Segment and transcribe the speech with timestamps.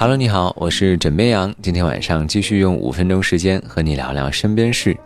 [0.00, 1.52] Hello，你好，我是枕边羊。
[1.60, 4.96] 今天晚上继续用五分钟时间和你聊聊身边事。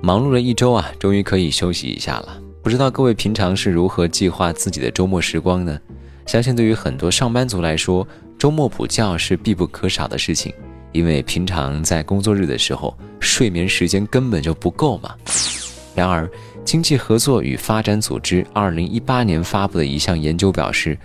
[0.00, 2.42] 忙碌了一周啊，终于可以休息一下了。
[2.60, 5.78] 不知道各位平常是如何计划自己的周末时光呢？
[6.26, 8.04] 相信对于很多上班族来说，
[8.36, 10.52] 周末补觉是必不可少的事情，
[10.90, 15.14] 因为平常在工作日的时候，睡眠时间根本就不够嘛。
[15.94, 16.28] 然而，
[16.64, 20.98] 经济合作与发展组织二零一八年发布的一项研究表示。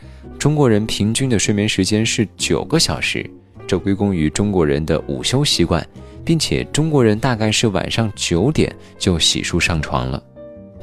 [0.47, 3.29] 中国人平均的睡眠时间是九个小时，
[3.67, 5.85] 这归功于中国人的午休习惯，
[6.23, 10.23] 并且中国人大概是晚上九点就洗漱上床了。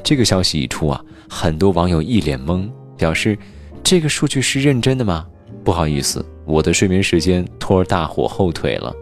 [0.03, 3.35] 这个消息一出啊，很多网友一脸懵，表示
[3.83, 5.25] 这个数据是认真的吗？
[5.63, 8.95] 不好意思，我的睡眠时间拖大伙后腿了。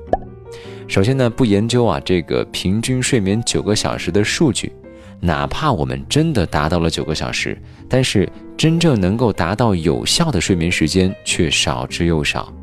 [0.88, 4.72] 首先呢，不研究啊这个平均睡眠九个小时的数据。
[5.26, 12.53] 哪怕我们真的达到了九个小时，但是真正能够达到有效的睡眠时间却少之又少。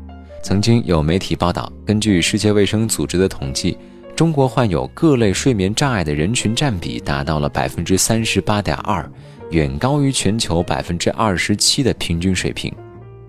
[0.43, 3.75] 曾经有媒体报道，根据世界卫生组织的统计，
[4.15, 9.11] 中国患有各类睡眠障碍的人群占比达到了百分之三十八点二，
[9.49, 12.71] 远高于全球百分之二十七的平均水平。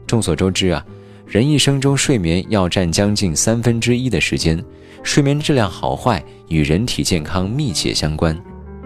[0.06, 0.84] 众所周知啊，
[1.24, 4.62] 人一生中睡眠要占将近三分之一的时间，
[5.02, 8.38] 睡眠质量好坏与人体健康密切相关。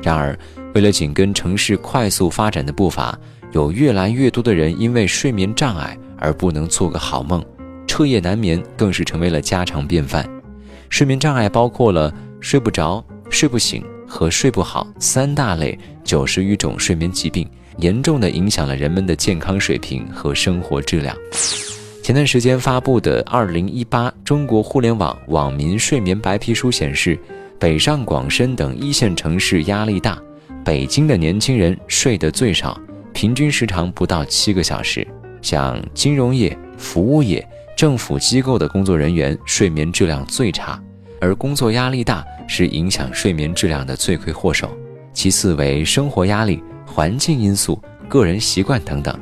[0.02, 0.38] 然而，
[0.74, 3.18] 为了紧跟城市快速发展的步伐，
[3.52, 7.44] 有越来越多的人因为睡眠障碍而不能做个好梦，
[7.86, 10.28] 彻夜难眠更是成为了家常便饭。
[10.90, 21.16] 睡眠障碍包括了睡不着、睡不醒和睡不好三大类九十余种睡眠疾病，严重的影响了人们的健康水平和生活质量。
[22.02, 27.18] 前段时间发布的《二零一八中国互联网网民睡眠白皮书》显示。
[27.58, 30.18] 北上广深等一线城市压力大，
[30.62, 32.78] 北京的年轻人睡得最少，
[33.14, 35.06] 平均时长不到七个小时。
[35.40, 40.78] 像金融业、服务业、政府机构的工作人员睡眠质量最差，
[41.18, 44.70] 而工作压力大是影响睡眠质量的罪魁祸首。
[45.14, 49.18] 其次为生活压力、环境因素、个人习惯等等。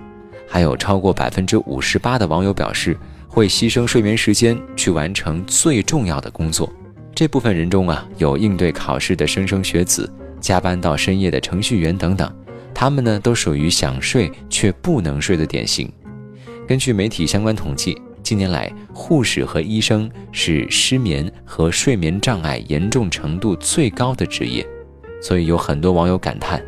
[0.49, 6.69] 还有超过百分之五十八的网友表示，会牺牲睡眠时间去完成最重要的工作。
[7.15, 12.29] 这部分人中啊，有应对考试的莘莘学子，加班到深夜的程序员等等，
[12.75, 15.91] 他们呢都属于想睡却不能睡的典型。
[16.67, 24.67] 根据媒体相关统计，近年来护士和医生是失眠和睡眠障碍严重程度最高的职业，
[25.23, 26.61] 所以有很多网友感叹：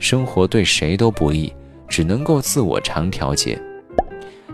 [0.00, 1.52] 生活对谁都不易，
[1.86, 3.56] 只能够自我常调节。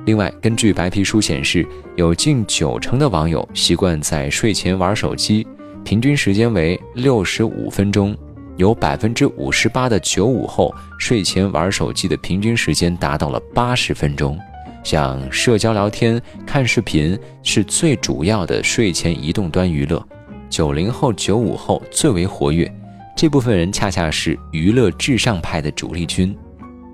[0.08, 5.46] 另外，根据白皮书显示，有近九成的网友习惯在睡前玩手机，
[5.84, 8.14] 平均时间为六十五分钟；
[8.56, 14.38] 有百分之五十八的九五后睡前玩手机的平均时间达到了八十分钟。
[14.82, 20.02] 像社交聊天、看视频是最主要的睡前移动端娱乐，
[20.48, 22.66] 九零后、九五后最为活跃，
[23.14, 26.34] 这部分人恰恰是娱乐至上派的主力军。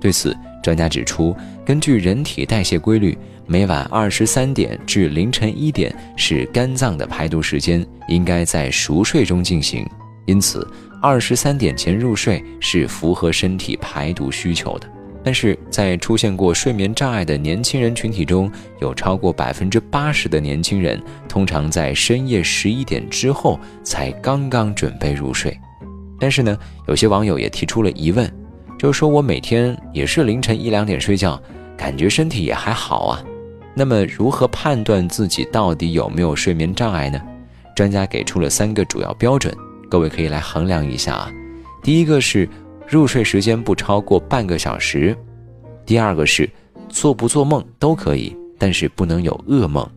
[0.00, 3.16] 对此，专家指出，根据人体代谢规律，
[3.46, 9.86] 每晚二十三点至凌晨一点是肝脏的排毒时间，应该在熟睡中进行。
[10.24, 10.66] 因此，
[11.02, 14.88] 二十三点前入睡是符合身体排毒需求的。
[15.22, 20.98] 但是在出现过睡眠障碍的年轻人群体中，有超过百分之八十的年轻人
[21.28, 25.54] 通常在深夜十一点之后才刚刚准备入睡。
[26.18, 26.56] 但是呢，
[26.88, 28.30] 有些网友也提出了疑问。
[28.84, 31.42] 就是说我每天也是凌晨一两点睡觉，
[31.74, 33.24] 感觉身体也还好啊。
[33.74, 37.18] 那么如何判断自己到底有没有睡眠障碍呢？
[37.74, 39.56] 专家给出了三个主要标准，
[39.88, 41.32] 各位可以来衡量一下啊。
[41.82, 42.46] 第一个是
[42.86, 45.16] 入睡时间不超过半个小时，
[45.86, 46.46] 第二个是
[46.90, 49.88] 做不做梦都可以，但是不能有噩梦。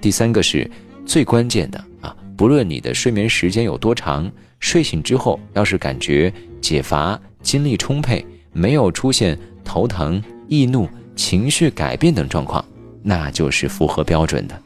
[0.00, 0.66] 第三个是
[1.04, 6.32] 最关键的啊，不论你的睡眠时间有多长，睡醒之后要是感觉
[6.62, 7.20] 解乏。
[7.46, 12.62] 精力充沛，没有出现头疼、易怒、情绪改变等状况，
[13.04, 14.62] 那就是符合标准的。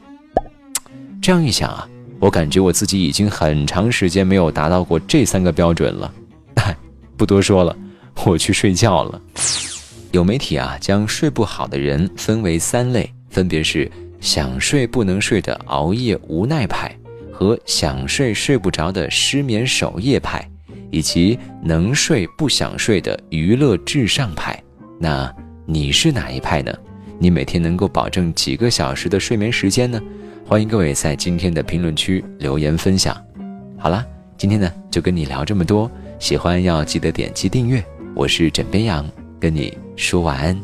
[1.21, 1.87] 这样一想啊，
[2.19, 6.11] 我感觉我自己已经很长时间没有达到过这三个标准了。
[7.15, 7.77] 不多说了，
[8.25, 9.21] 我去睡觉了。
[10.09, 13.89] 有媒体啊，将睡不好的人分为三类，分别是
[14.19, 16.91] 想睡不能睡的熬夜无奈派，
[17.31, 20.50] 和想睡睡不着的失眠守夜派。
[20.91, 24.61] 以及能睡不想睡的娱乐至上派，
[24.99, 25.33] 那
[25.65, 26.71] 你是哪一派呢？
[27.17, 29.99] 你每天能够保证几个小时的睡眠时间呢？
[30.45, 33.15] 欢迎各位在今天的评论区留言分享。
[33.77, 34.05] 好了，
[34.37, 35.89] 今天呢就跟你聊这么多，
[36.19, 37.83] 喜欢要记得点击订阅。
[38.13, 39.09] 我是枕边羊，
[39.39, 40.59] 跟你说晚安，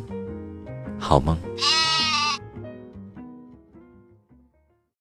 [1.00, 1.38] 好梦。